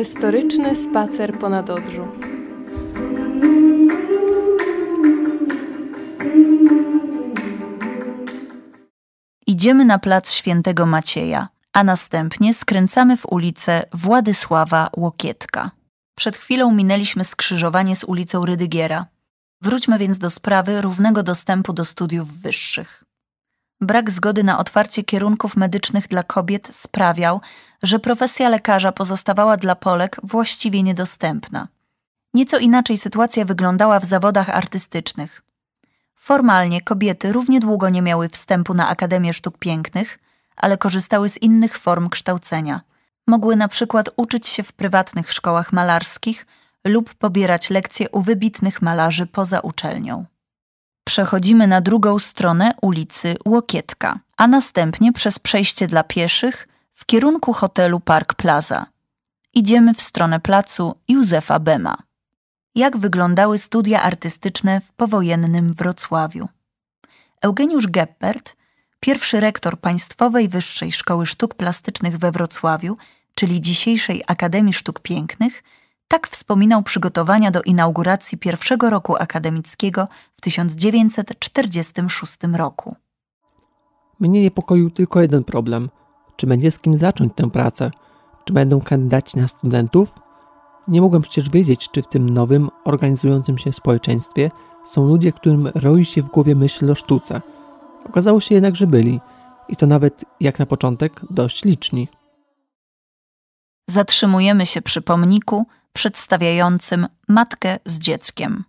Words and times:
Merytoryczny 0.00 0.76
spacer 0.76 1.38
ponad 1.38 1.70
Odrzu. 1.70 2.08
Idziemy 9.46 9.84
na 9.84 9.98
plac 9.98 10.32
Świętego 10.32 10.86
Macieja, 10.86 11.48
a 11.72 11.84
następnie 11.84 12.54
skręcamy 12.54 13.16
w 13.16 13.26
ulicę 13.26 13.82
Władysława 13.92 14.90
Łokietka. 14.96 15.70
Przed 16.16 16.36
chwilą 16.36 16.74
minęliśmy 16.74 17.24
skrzyżowanie 17.24 17.96
z 17.96 18.04
ulicą 18.04 18.46
Rydygiera. 18.46 19.06
Wróćmy 19.62 19.98
więc 19.98 20.18
do 20.18 20.30
sprawy 20.30 20.80
równego 20.80 21.22
dostępu 21.22 21.72
do 21.72 21.84
studiów 21.84 22.40
wyższych. 22.40 23.04
Brak 23.80 24.10
zgody 24.10 24.44
na 24.44 24.58
otwarcie 24.58 25.04
kierunków 25.04 25.56
medycznych 25.56 26.08
dla 26.08 26.22
kobiet 26.22 26.68
sprawiał, 26.72 27.40
że 27.82 27.98
profesja 27.98 28.48
lekarza 28.48 28.92
pozostawała 28.92 29.56
dla 29.56 29.74
Polek 29.74 30.16
właściwie 30.22 30.82
niedostępna. 30.82 31.68
Nieco 32.34 32.58
inaczej 32.58 32.98
sytuacja 32.98 33.44
wyglądała 33.44 34.00
w 34.00 34.04
zawodach 34.04 34.48
artystycznych. 34.48 35.42
Formalnie 36.14 36.80
kobiety 36.80 37.32
równie 37.32 37.60
długo 37.60 37.88
nie 37.88 38.02
miały 38.02 38.28
wstępu 38.28 38.74
na 38.74 38.88
Akademię 38.88 39.32
Sztuk 39.32 39.58
Pięknych, 39.58 40.18
ale 40.56 40.78
korzystały 40.78 41.28
z 41.28 41.42
innych 41.42 41.78
form 41.78 42.08
kształcenia. 42.08 42.80
Mogły 43.26 43.56
na 43.56 43.68
przykład 43.68 44.10
uczyć 44.16 44.48
się 44.48 44.62
w 44.62 44.72
prywatnych 44.72 45.32
szkołach 45.32 45.72
malarskich 45.72 46.46
lub 46.84 47.14
pobierać 47.14 47.70
lekcje 47.70 48.10
u 48.10 48.20
wybitnych 48.20 48.82
malarzy 48.82 49.26
poza 49.26 49.60
uczelnią. 49.60 50.24
Przechodzimy 51.10 51.66
na 51.66 51.80
drugą 51.80 52.18
stronę 52.18 52.74
ulicy 52.82 53.36
Łokietka, 53.44 54.18
a 54.36 54.46
następnie 54.46 55.12
przez 55.12 55.38
przejście 55.38 55.86
dla 55.86 56.04
pieszych 56.04 56.68
w 56.94 57.06
kierunku 57.06 57.52
hotelu 57.52 58.00
Park 58.00 58.34
Plaza. 58.34 58.86
Idziemy 59.54 59.94
w 59.94 60.02
stronę 60.02 60.40
placu 60.40 60.94
Józefa 61.08 61.58
Bema. 61.58 61.96
Jak 62.74 62.96
wyglądały 62.96 63.58
studia 63.58 64.02
artystyczne 64.02 64.80
w 64.80 64.92
powojennym 64.92 65.74
Wrocławiu? 65.74 66.48
Eugeniusz 67.42 67.86
Geppert, 67.86 68.56
pierwszy 69.00 69.40
rektor 69.40 69.80
Państwowej 69.80 70.48
Wyższej 70.48 70.92
Szkoły 70.92 71.26
Sztuk 71.26 71.54
Plastycznych 71.54 72.18
we 72.18 72.30
Wrocławiu, 72.30 72.94
czyli 73.34 73.60
dzisiejszej 73.60 74.24
Akademii 74.26 74.72
Sztuk 74.72 75.00
Pięknych, 75.00 75.62
tak 76.10 76.28
wspominał 76.28 76.82
przygotowania 76.82 77.50
do 77.50 77.62
inauguracji 77.62 78.38
pierwszego 78.38 78.90
roku 78.90 79.16
akademickiego 79.16 80.08
w 80.36 80.40
1946 80.40 82.36
roku. 82.52 82.96
Mnie 84.20 84.42
niepokoił 84.42 84.90
tylko 84.90 85.20
jeden 85.20 85.44
problem. 85.44 85.88
Czy 86.36 86.46
będzie 86.46 86.70
z 86.70 86.78
kim 86.78 86.94
zacząć 86.94 87.32
tę 87.34 87.50
pracę? 87.50 87.90
Czy 88.44 88.52
będą 88.52 88.80
kandydaci 88.80 89.38
na 89.38 89.48
studentów? 89.48 90.08
Nie 90.88 91.00
mogłem 91.00 91.22
przecież 91.22 91.50
wiedzieć, 91.50 91.88
czy 91.90 92.02
w 92.02 92.06
tym 92.06 92.30
nowym, 92.30 92.70
organizującym 92.84 93.58
się 93.58 93.72
społeczeństwie 93.72 94.50
są 94.84 95.06
ludzie, 95.06 95.32
którym 95.32 95.66
roi 95.74 96.04
się 96.04 96.22
w 96.22 96.28
głowie 96.28 96.54
myśl 96.54 96.90
o 96.90 96.94
sztuce. 96.94 97.40
Okazało 98.06 98.40
się 98.40 98.54
jednak, 98.54 98.76
że 98.76 98.86
byli. 98.86 99.20
I 99.68 99.76
to 99.76 99.86
nawet, 99.86 100.24
jak 100.40 100.58
na 100.58 100.66
początek, 100.66 101.20
dość 101.30 101.64
liczni. 101.64 102.08
Zatrzymujemy 103.88 104.66
się 104.66 104.82
przy 104.82 105.02
pomniku 105.02 105.66
przedstawiającym 105.92 107.06
matkę 107.28 107.78
z 107.84 107.98
dzieckiem. 107.98 108.64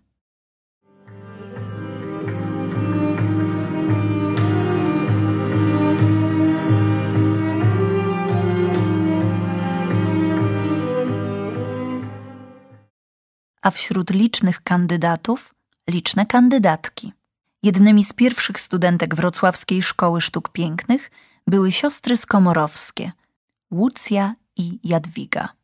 A 13.62 13.70
wśród 13.70 14.10
licznych 14.10 14.62
kandydatów 14.62 15.54
liczne 15.90 16.26
kandydatki. 16.26 17.12
Jednymi 17.62 18.04
z 18.04 18.12
pierwszych 18.12 18.60
studentek 18.60 19.14
Wrocławskiej 19.14 19.82
Szkoły 19.82 20.20
Sztuk 20.20 20.48
Pięknych 20.48 21.10
były 21.46 21.72
siostry 21.72 22.16
skomorowskie 22.16 23.12
Łucja 23.70 24.34
i 24.56 24.78
Jadwiga. 24.84 25.61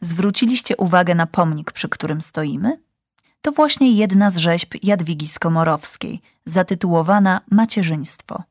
Zwróciliście 0.00 0.76
uwagę 0.76 1.14
na 1.14 1.26
pomnik, 1.26 1.72
przy 1.72 1.88
którym 1.88 2.20
stoimy? 2.20 2.80
To 3.42 3.52
właśnie 3.52 3.92
jedna 3.92 4.30
z 4.30 4.36
rzeźb 4.36 4.74
Jadwigi 4.82 5.28
Skomorowskiej, 5.28 6.20
zatytułowana 6.44 7.40
Macierzyństwo. 7.50 8.42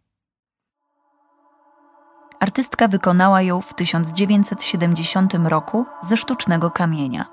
Artystka 2.40 2.88
wykonała 2.88 3.42
ją 3.42 3.62
w 3.62 3.74
1970 3.74 5.34
roku 5.34 5.86
ze 6.02 6.18
sztucznego 6.18 6.72
kamienia. 6.72 7.26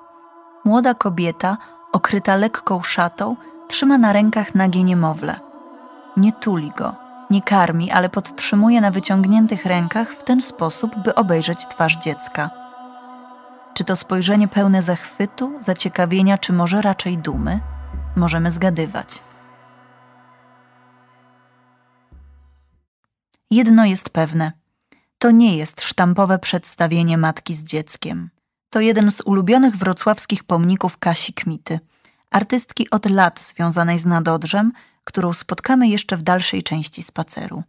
Młoda 0.65 0.95
kobieta, 0.95 1.57
okryta 1.93 2.37
lekką 2.37 2.83
szatą, 2.83 3.37
trzyma 3.69 3.99
na 3.99 4.13
rękach 4.13 4.55
nagie 4.55 4.85
niemowlę. 4.85 5.41
Nie 6.17 6.33
tuli 6.33 6.73
go, 6.77 6.95
nie 7.31 7.43
karmi, 7.43 7.91
ale 7.91 8.09
podtrzymuje 8.09 8.81
na 8.81 8.91
wyciągniętych 8.91 9.67
rękach 9.67 10.13
w 10.13 10.25
ten 10.25 10.43
sposób, 10.43 10.97
by 11.05 11.15
obejrzeć 11.15 11.67
twarz 11.67 11.97
dziecka. 11.97 12.66
Czy 13.77 13.85
to 13.85 13.97
spojrzenie 13.97 14.49
pełne 14.49 14.83
zachwytu, 14.83 15.53
zaciekawienia, 15.61 16.39
czy 16.39 16.53
może 16.53 16.83
raczej 16.83 17.19
dumy? 17.19 17.61
Możemy 18.17 18.51
zgadywać. 18.51 19.23
Jedno 23.51 23.85
jest 23.85 24.11
pewne: 24.11 24.53
to 25.19 25.31
nie 25.31 25.57
jest 25.57 25.81
sztampowe 25.81 26.39
przedstawienie 26.39 27.19
matki 27.19 27.55
z 27.55 27.63
dzieckiem. 27.65 28.31
To 28.71 28.81
jeden 28.81 29.11
z 29.11 29.21
ulubionych 29.21 29.77
wrocławskich 29.77 30.45
pomników 30.45 30.99
Kasi 30.99 31.33
Kmity, 31.33 31.81
artystki 32.31 32.91
od 32.91 33.11
lat 33.11 33.41
związanej 33.41 33.99
z 33.99 34.07
Nadodrzem, 34.07 34.73
którą 35.05 35.33
spotkamy 35.33 35.89
jeszcze 35.89 36.17
w 36.17 36.23
dalszej 36.23 36.63
części 36.63 37.03
spaceru. 37.03 37.63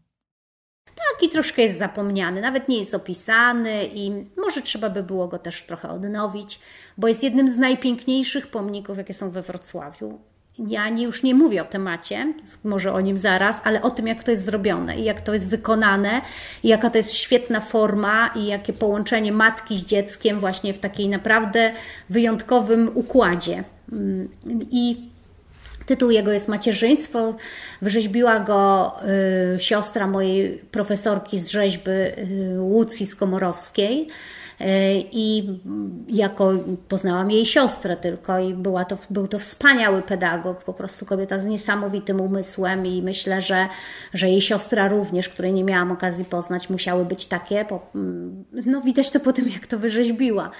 Taki 1.17 1.29
troszkę 1.29 1.61
jest 1.61 1.79
zapomniany, 1.79 2.41
nawet 2.41 2.69
nie 2.69 2.79
jest 2.79 2.93
opisany 2.93 3.85
i 3.85 4.11
może 4.37 4.61
trzeba 4.61 4.89
by 4.89 5.03
było 5.03 5.27
go 5.27 5.39
też 5.39 5.63
trochę 5.63 5.89
odnowić, 5.89 6.59
bo 6.97 7.07
jest 7.07 7.23
jednym 7.23 7.49
z 7.49 7.57
najpiękniejszych 7.57 8.47
pomników, 8.47 8.97
jakie 8.97 9.13
są 9.13 9.31
we 9.31 9.41
Wrocławiu. 9.41 10.19
Ja 10.67 10.89
nie, 10.89 11.03
już 11.03 11.23
nie 11.23 11.35
mówię 11.35 11.61
o 11.61 11.65
temacie, 11.65 12.33
może 12.63 12.93
o 12.93 13.01
nim 13.01 13.17
zaraz, 13.17 13.61
ale 13.63 13.81
o 13.81 13.91
tym, 13.91 14.07
jak 14.07 14.23
to 14.23 14.31
jest 14.31 14.45
zrobione 14.45 14.97
i 14.97 15.03
jak 15.03 15.21
to 15.21 15.33
jest 15.33 15.49
wykonane, 15.49 16.21
i 16.63 16.67
jaka 16.67 16.89
to 16.89 16.97
jest 16.97 17.13
świetna 17.13 17.61
forma 17.61 18.27
i 18.35 18.45
jakie 18.45 18.73
połączenie 18.73 19.31
matki 19.31 19.77
z 19.77 19.85
dzieckiem 19.85 20.39
właśnie 20.39 20.73
w 20.73 20.79
takiej 20.79 21.09
naprawdę 21.09 21.71
wyjątkowym 22.09 22.91
układzie. 22.93 23.63
Mm, 23.91 24.29
I 24.71 25.09
Tytuł 25.87 26.11
jego 26.11 26.31
jest 26.31 26.47
Macierzyństwo. 26.47 27.35
Wyrzeźbiła 27.81 28.39
go 28.39 28.93
y, 29.55 29.59
siostra 29.59 30.07
mojej 30.07 30.57
profesorki 30.57 31.39
z 31.39 31.49
rzeźby 31.49 31.91
y, 31.91 32.61
Łucji 32.61 33.05
Skomorowskiej. 33.05 34.07
Y, 34.61 34.65
I 35.11 35.59
jako 36.07 36.53
poznałam 36.87 37.31
jej 37.31 37.45
siostrę 37.45 37.97
tylko, 37.97 38.39
i 38.39 38.53
była 38.53 38.85
to, 38.85 38.97
był 39.09 39.27
to 39.27 39.39
wspaniały 39.39 40.01
pedagog, 40.01 40.63
po 40.63 40.73
prostu 40.73 41.05
kobieta 41.05 41.39
z 41.39 41.45
niesamowitym 41.45 42.21
umysłem, 42.21 42.85
i 42.85 43.01
myślę, 43.01 43.41
że, 43.41 43.67
że 44.13 44.29
jej 44.29 44.41
siostra 44.41 44.87
również, 44.87 45.29
której 45.29 45.53
nie 45.53 45.63
miałam 45.63 45.91
okazji 45.91 46.25
poznać, 46.25 46.69
musiały 46.69 47.05
być 47.05 47.25
takie. 47.25 47.65
Bo, 47.69 47.89
mm, 47.95 48.45
no, 48.65 48.81
widać 48.81 49.09
to 49.09 49.19
po 49.19 49.33
tym, 49.33 49.49
jak 49.49 49.67
to 49.67 49.79
wyrzeźbiła. 49.79 50.51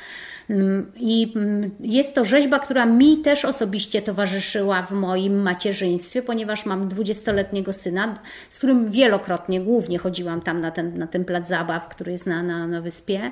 I 0.99 1.33
mm, 1.35 1.71
jest 1.79 2.15
to 2.15 2.25
rzeźba, 2.25 2.59
która 2.59 2.85
mi 2.85 3.17
też 3.17 3.45
osobiście 3.45 4.01
towarzyszyła 4.01 4.81
w 4.81 4.91
moim 4.91 5.41
macierzyństwie, 5.41 6.21
ponieważ 6.21 6.65
mam 6.65 6.89
20-letniego 6.89 7.73
syna, 7.73 8.19
z 8.49 8.57
którym 8.57 8.91
wielokrotnie, 8.91 9.61
głównie 9.61 9.97
chodziłam 9.97 10.41
tam 10.41 10.61
na 10.61 10.71
ten, 10.71 10.97
na 10.97 11.07
ten 11.07 11.25
plac 11.25 11.47
zabaw, 11.47 11.88
który 11.88 12.11
jest 12.11 12.27
na, 12.27 12.44
na, 12.44 12.67
na 12.67 12.81
wyspie, 12.81 13.31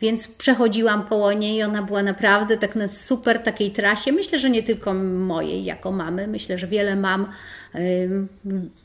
więc 0.00 0.28
przechodziłam 0.28 1.04
koło 1.04 1.32
niej 1.32 1.56
i 1.56 1.62
ona 1.62 1.82
była 1.82 2.02
naprawdę 2.02 2.56
tak 2.56 2.76
na 2.76 2.88
super 2.88 3.38
takiej 3.38 3.70
trasie. 3.70 4.12
Myślę, 4.12 4.38
że 4.38 4.50
nie 4.50 4.62
tylko 4.62 4.94
mojej 4.94 5.64
jako 5.64 5.92
mamy, 5.92 6.26
myślę, 6.26 6.58
że 6.58 6.66
wiele 6.66 6.96
mam 6.96 7.26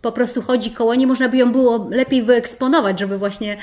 po 0.01 0.12
prostu 0.12 0.41
chodzi 0.41 0.71
koło 0.71 0.95
niej, 0.95 1.07
można 1.07 1.30
by 1.30 1.38
ją 1.38 1.51
było 1.51 1.88
lepiej 1.91 2.24
wyeksponować, 2.24 3.00
żeby 3.00 3.18
właśnie 3.18 3.57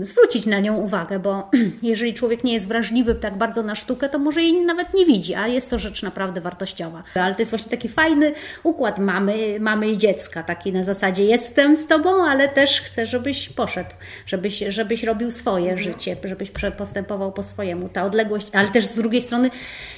zwrócić 0.00 0.46
na 0.46 0.60
nią 0.60 0.76
uwagę, 0.76 1.18
bo 1.18 1.50
jeżeli 1.82 2.14
człowiek 2.14 2.44
nie 2.44 2.52
jest 2.52 2.68
wrażliwy 2.68 3.14
tak 3.14 3.38
bardzo 3.38 3.62
na 3.62 3.74
sztukę, 3.74 4.08
to 4.08 4.18
może 4.18 4.42
jej 4.42 4.64
nawet 4.64 4.94
nie 4.94 5.06
widzi, 5.06 5.34
a 5.34 5.48
jest 5.48 5.70
to 5.70 5.78
rzecz 5.78 6.02
naprawdę 6.02 6.40
wartościowa. 6.40 7.02
Ale 7.14 7.34
to 7.34 7.42
jest 7.42 7.50
właśnie 7.50 7.70
taki 7.70 7.88
fajny 7.88 8.32
układ 8.62 8.98
mamy, 8.98 9.60
mamy 9.60 9.88
i 9.88 9.98
dziecka, 9.98 10.42
taki 10.42 10.72
na 10.72 10.82
zasadzie 10.82 11.24
jestem 11.24 11.76
z 11.76 11.86
Tobą, 11.86 12.24
ale 12.24 12.48
też 12.48 12.80
chcę, 12.80 13.06
żebyś 13.06 13.48
poszedł, 13.48 13.90
żebyś, 14.26 14.64
żebyś 14.68 15.04
robił 15.04 15.30
swoje 15.30 15.70
mhm. 15.70 15.92
życie, 15.92 16.16
żebyś 16.24 16.50
postępował 16.78 17.32
po 17.32 17.42
swojemu. 17.42 17.88
Ta 17.88 18.04
odległość, 18.04 18.48
ale 18.52 18.68
też 18.68 18.84
z 18.84 18.94
drugiej 18.94 19.22
strony 19.22 19.50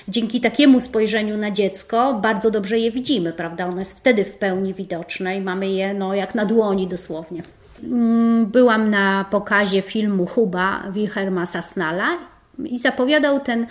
dzięki 0.09 0.41
takiemu 0.41 0.81
spojrzeniu 0.81 1.37
na 1.37 1.51
dziecko 1.51 2.15
bardzo 2.23 2.51
dobrze 2.51 2.79
je 2.79 2.91
widzimy, 2.91 3.33
prawda? 3.33 3.67
Ono 3.67 3.79
jest 3.79 3.99
wtedy 3.99 4.25
w 4.25 4.35
pełni 4.35 4.62
widoczne 4.75 5.37
i 5.37 5.41
mamy 5.41 5.69
je 5.69 5.95
no, 5.95 6.15
jak 6.15 6.35
na 6.35 6.47
dłoni 6.47 6.89
dosłownie. 6.89 7.43
Mm, 7.83 8.47
byłam 8.47 8.91
na 8.91 9.25
pokazie 9.31 9.83
filmu 9.83 10.27
Huba 10.27 10.83
Wilhelma 10.91 11.47
Sasnala 11.47 12.19
I 12.65 12.79
zapowiadał 12.79 13.41
ten 13.41 13.67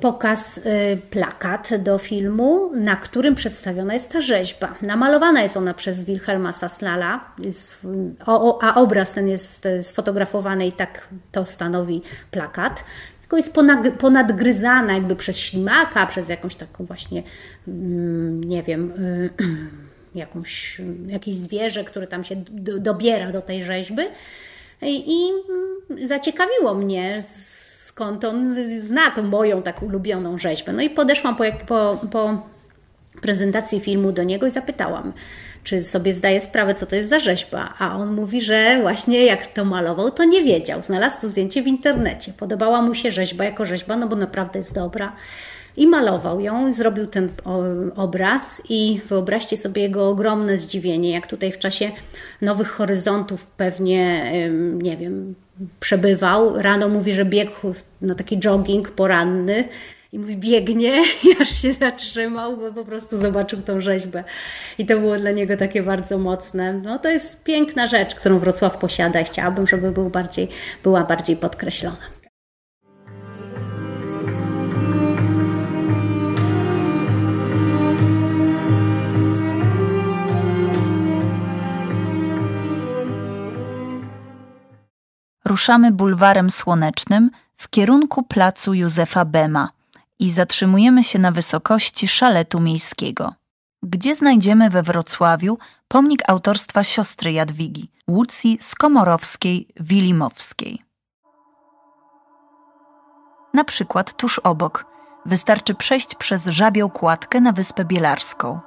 pokaz 0.00 0.58
y, 0.58 0.62
plakat 1.10 1.70
do 1.82 1.98
filmu, 1.98 2.70
na 2.74 2.96
którym 2.96 3.34
przedstawiona 3.34 3.94
jest 3.94 4.12
ta 4.12 4.20
rzeźba. 4.20 4.74
Namalowana 4.82 5.42
jest 5.42 5.56
ona 5.56 5.74
przez 5.74 6.04
Wilhelma 6.04 6.52
Sasnala, 6.52 7.20
a 8.60 8.74
obraz 8.74 9.12
ten 9.12 9.28
jest 9.28 9.68
sfotografowany 9.82 10.66
i 10.66 10.72
tak 10.72 11.08
to 11.32 11.44
stanowi 11.44 12.02
plakat. 12.30 12.84
Tylko 13.20 13.36
jest 13.36 13.54
ponadgryzana 13.98 14.92
jakby 14.92 15.16
przez 15.16 15.36
ślimaka, 15.36 16.06
przez 16.06 16.28
jakąś 16.28 16.54
taką 16.54 16.84
właśnie, 16.84 17.22
mm, 17.68 18.44
nie 18.44 18.62
wiem, 18.62 18.90
y, 18.90 19.30
jakąś, 20.18 20.80
jakieś 21.06 21.34
zwierzę, 21.34 21.84
które 21.84 22.06
tam 22.06 22.24
się 22.24 22.36
dobiera 22.78 23.32
do 23.32 23.42
tej 23.42 23.62
rzeźby. 23.62 24.02
I, 24.82 25.12
i 25.12 25.30
zaciekawiło 26.06 26.74
mnie, 26.74 27.22
skąd 27.84 28.24
on 28.24 28.56
zna 28.80 29.10
tą 29.10 29.22
moją 29.22 29.62
tak 29.62 29.82
ulubioną 29.82 30.38
rzeźbę. 30.38 30.72
No 30.72 30.82
i 30.82 30.90
podeszłam 30.90 31.36
po, 31.36 31.44
po, 31.66 31.98
po 32.10 32.42
prezentacji 33.20 33.80
filmu 33.80 34.12
do 34.12 34.22
niego 34.22 34.46
i 34.46 34.50
zapytałam, 34.50 35.12
czy 35.64 35.82
sobie 35.82 36.14
zdaje 36.14 36.40
sprawę, 36.40 36.74
co 36.74 36.86
to 36.86 36.96
jest 36.96 37.08
za 37.08 37.20
rzeźba. 37.20 37.74
A 37.78 37.96
on 37.96 38.14
mówi, 38.14 38.40
że 38.40 38.78
właśnie 38.82 39.24
jak 39.24 39.46
to 39.46 39.64
malował, 39.64 40.10
to 40.10 40.24
nie 40.24 40.42
wiedział. 40.44 40.82
Znalazł 40.82 41.20
to 41.20 41.28
zdjęcie 41.28 41.62
w 41.62 41.66
internecie. 41.66 42.32
Podobała 42.32 42.82
mu 42.82 42.94
się 42.94 43.12
rzeźba 43.12 43.44
jako 43.44 43.66
rzeźba, 43.66 43.96
no 43.96 44.08
bo 44.08 44.16
naprawdę 44.16 44.58
jest 44.58 44.74
dobra. 44.74 45.12
I 45.76 45.86
malował 45.86 46.40
ją, 46.40 46.72
zrobił 46.72 47.06
ten 47.06 47.28
obraz, 47.96 48.62
i 48.68 49.00
wyobraźcie 49.08 49.56
sobie 49.56 49.82
jego 49.82 50.08
ogromne 50.08 50.58
zdziwienie, 50.58 51.10
jak 51.10 51.26
tutaj 51.26 51.52
w 51.52 51.58
czasie 51.58 51.90
Nowych 52.42 52.68
Horyzontów 52.68 53.46
pewnie, 53.46 54.32
nie 54.74 54.96
wiem, 54.96 55.34
przebywał. 55.80 56.62
Rano 56.62 56.88
mówi, 56.88 57.12
że 57.12 57.24
biegł 57.24 57.74
na 58.02 58.14
taki 58.14 58.38
jogging 58.38 58.90
poranny 58.90 59.64
i 60.12 60.18
mówi, 60.18 60.36
biegnie 60.36 61.02
i 61.24 61.42
aż 61.42 61.62
się 61.62 61.72
zatrzymał, 61.72 62.56
bo 62.56 62.72
po 62.72 62.84
prostu 62.84 63.18
zobaczył 63.18 63.62
tą 63.62 63.80
rzeźbę. 63.80 64.24
I 64.78 64.86
to 64.86 64.98
było 64.98 65.18
dla 65.18 65.30
niego 65.30 65.56
takie 65.56 65.82
bardzo 65.82 66.18
mocne. 66.18 66.72
No 66.72 66.98
to 66.98 67.08
jest 67.08 67.42
piękna 67.42 67.86
rzecz, 67.86 68.14
którą 68.14 68.38
Wrocław 68.38 68.78
posiada 68.78 69.20
i 69.20 69.24
chciałabym, 69.24 69.66
żeby 69.66 69.90
był 69.90 70.10
bardziej, 70.10 70.48
była 70.82 71.04
bardziej 71.04 71.36
podkreślona. 71.36 72.17
Ruszamy 85.58 85.92
bulwarem 85.92 86.50
słonecznym 86.50 87.30
w 87.56 87.68
kierunku 87.68 88.22
placu 88.22 88.74
Józefa 88.74 89.24
Bema 89.24 89.68
i 90.18 90.30
zatrzymujemy 90.30 91.04
się 91.04 91.18
na 91.18 91.32
wysokości 91.32 92.08
szaletu 92.08 92.60
miejskiego, 92.60 93.34
gdzie 93.82 94.16
znajdziemy 94.16 94.70
we 94.70 94.82
Wrocławiu 94.82 95.58
pomnik 95.88 96.30
autorstwa 96.30 96.84
siostry 96.84 97.32
Jadwigi, 97.32 97.90
Łucji 98.08 98.58
Skomorowskiej-Wilimowskiej. 98.62 100.78
Na 103.54 103.64
przykład 103.64 104.16
tuż 104.16 104.38
obok 104.38 104.84
wystarczy 105.26 105.74
przejść 105.74 106.14
przez 106.14 106.46
żabią 106.46 106.90
kładkę 106.90 107.40
na 107.40 107.52
Wyspę 107.52 107.84
Bielarską. 107.84 108.60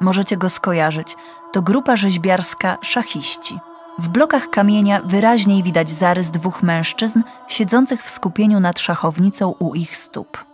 Możecie 0.00 0.36
go 0.36 0.50
skojarzyć, 0.50 1.16
to 1.52 1.62
grupa 1.62 1.96
rzeźbiarska 1.96 2.78
szachiści– 2.82 3.58
w 4.00 4.08
blokach 4.08 4.50
kamienia 4.50 5.00
wyraźniej 5.04 5.62
widać 5.62 5.90
zarys 5.90 6.30
dwóch 6.30 6.62
mężczyzn 6.62 7.22
siedzących 7.48 8.04
w 8.04 8.10
skupieniu 8.10 8.60
nad 8.60 8.78
szachownicą 8.78 9.54
u 9.58 9.74
ich 9.74 9.96
stóp. 9.96 10.44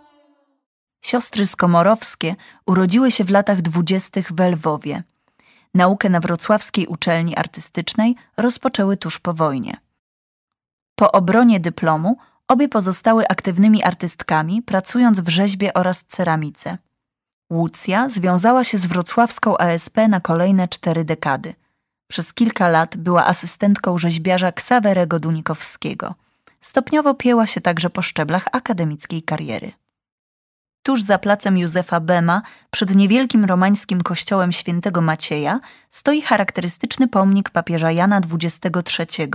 Siostry 1.01 1.45
Skomorowskie 1.45 2.35
urodziły 2.65 3.11
się 3.11 3.23
w 3.23 3.29
latach 3.29 3.61
dwudziestych 3.61 4.31
w 4.31 4.39
Lwowie. 4.39 5.03
Naukę 5.73 6.09
na 6.09 6.19
wrocławskiej 6.19 6.87
uczelni 6.87 7.35
artystycznej 7.37 8.15
rozpoczęły 8.37 8.97
tuż 8.97 9.19
po 9.19 9.33
wojnie. 9.33 9.77
Po 10.95 11.11
obronie 11.11 11.59
dyplomu 11.59 12.17
obie 12.47 12.69
pozostały 12.69 13.27
aktywnymi 13.27 13.83
artystkami, 13.83 14.61
pracując 14.61 15.19
w 15.19 15.29
rzeźbie 15.29 15.73
oraz 15.73 16.03
ceramice. 16.03 16.77
Łucja 17.51 18.09
związała 18.09 18.63
się 18.63 18.77
z 18.77 18.85
wrocławską 18.85 19.57
ASP 19.57 19.97
na 20.09 20.19
kolejne 20.19 20.67
cztery 20.67 21.05
dekady– 21.05 21.53
przez 22.07 22.33
kilka 22.33 22.69
lat 22.69 22.97
była 22.97 23.25
asystentką 23.25 23.97
rzeźbiarza 23.97 24.51
Ksawerego 24.51 25.19
Dunikowskiego. 25.19 26.15
Stopniowo 26.61 27.13
pięła 27.13 27.47
się 27.47 27.61
także 27.61 27.89
po 27.89 28.01
szczeblach 28.01 28.45
akademickiej 28.51 29.23
kariery. 29.23 29.71
Tuż 30.83 31.01
za 31.03 31.17
placem 31.17 31.57
Józefa 31.57 31.99
Bema, 31.99 32.41
przed 32.71 32.95
niewielkim 32.95 33.45
romańskim 33.45 34.01
kościołem 34.01 34.51
świętego 34.51 35.01
Macieja, 35.01 35.59
stoi 35.89 36.21
charakterystyczny 36.21 37.07
pomnik 37.07 37.49
papieża 37.49 37.91
Jana 37.91 38.21
XXIII, 38.33 39.27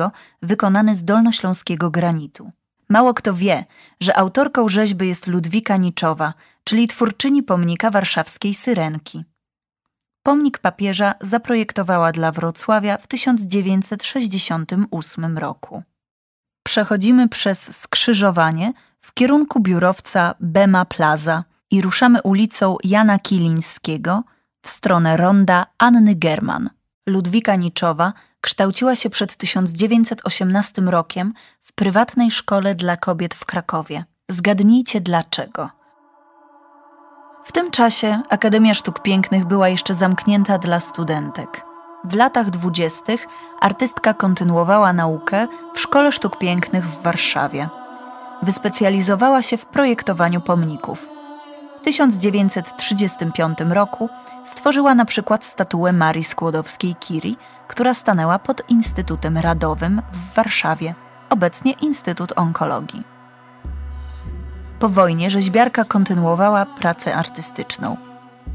wykonany 0.42 0.94
z 0.94 1.04
dolnośląskiego 1.04 1.90
granitu. 1.90 2.50
Mało 2.88 3.14
kto 3.14 3.34
wie, 3.34 3.64
że 4.00 4.16
autorką 4.16 4.68
rzeźby 4.68 5.08
jest 5.08 5.26
Ludwika 5.26 5.76
Niczowa, 5.76 6.34
czyli 6.64 6.88
twórczyni 6.88 7.42
pomnika 7.42 7.90
warszawskiej 7.90 8.54
Syrenki. 8.54 9.24
Pomnik 10.22 10.58
papieża 10.58 11.14
zaprojektowała 11.20 12.12
dla 12.12 12.32
Wrocławia 12.32 12.98
w 12.98 13.06
1968 13.06 15.38
roku. 15.38 15.82
Przechodzimy 16.64 17.28
przez 17.28 17.76
skrzyżowanie 17.76 18.72
w 19.00 19.14
kierunku 19.14 19.60
biurowca 19.60 20.34
Bema 20.40 20.84
Plaza 20.84 21.44
i 21.70 21.82
ruszamy 21.82 22.22
ulicą 22.22 22.76
Jana 22.84 23.18
Kilińskiego 23.18 24.22
w 24.62 24.70
stronę 24.70 25.16
ronda 25.16 25.66
Anny 25.78 26.14
German. 26.14 26.70
Ludwika 27.08 27.56
Niczowa 27.56 28.12
kształciła 28.40 28.96
się 28.96 29.10
przed 29.10 29.36
1918 29.36 30.82
rokiem 30.82 31.32
w 31.62 31.72
prywatnej 31.72 32.30
szkole 32.30 32.74
dla 32.74 32.96
kobiet 32.96 33.34
w 33.34 33.44
Krakowie. 33.44 34.04
Zgadnijcie 34.30 35.00
dlaczego. 35.00 35.81
W 37.44 37.52
tym 37.52 37.70
czasie 37.70 38.22
Akademia 38.28 38.74
Sztuk 38.74 39.02
Pięknych 39.02 39.44
była 39.44 39.68
jeszcze 39.68 39.94
zamknięta 39.94 40.58
dla 40.58 40.80
studentek. 40.80 41.64
W 42.04 42.14
latach 42.14 42.50
dwudziestych 42.50 43.26
artystka 43.60 44.14
kontynuowała 44.14 44.92
naukę 44.92 45.46
w 45.74 45.80
Szkole 45.80 46.12
Sztuk 46.12 46.38
Pięknych 46.38 46.88
w 46.88 47.02
Warszawie. 47.02 47.68
Wyspecjalizowała 48.42 49.42
się 49.42 49.56
w 49.56 49.66
projektowaniu 49.66 50.40
pomników. 50.40 51.08
W 51.80 51.84
1935 51.84 53.58
roku 53.70 54.08
stworzyła 54.44 54.94
na 54.94 55.04
przykład 55.04 55.44
statuę 55.44 55.92
Marii 55.92 56.24
Skłodowskiej-Curie, 56.24 57.36
która 57.68 57.94
stanęła 57.94 58.38
pod 58.38 58.70
Instytutem 58.70 59.38
Radowym 59.38 60.02
w 60.12 60.34
Warszawie, 60.34 60.94
obecnie 61.30 61.72
Instytut 61.72 62.32
Onkologii. 62.36 63.11
Po 64.82 64.88
wojnie 64.88 65.30
rzeźbiarka 65.30 65.84
kontynuowała 65.84 66.66
pracę 66.66 67.14
artystyczną. 67.14 67.96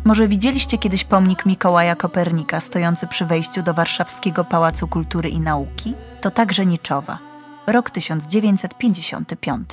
Może 0.05 0.27
widzieliście 0.27 0.77
kiedyś 0.77 1.03
pomnik 1.03 1.46
Mikołaja 1.46 1.96
Kopernika 1.96 2.60
stojący 2.60 3.07
przy 3.07 3.25
wejściu 3.25 3.63
do 3.63 3.74
warszawskiego 3.74 4.43
Pałacu 4.43 4.88
Kultury 4.88 5.29
i 5.29 5.39
Nauki? 5.39 5.93
To 6.22 6.31
także 6.31 6.65
Niczowa. 6.65 7.19
Rok 7.67 7.89
1955. 7.89 9.69